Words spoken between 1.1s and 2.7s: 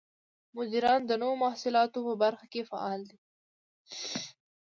نوو محصولاتو په پرمختګ کې